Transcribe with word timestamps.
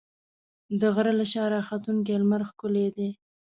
د 0.79 0.81
غره 0.95 1.13
له 1.19 1.25
شا 1.31 1.43
راختونکی 1.53 2.13
لمر 2.21 2.41
ښکلی 2.49 2.87
دی. 2.95 3.09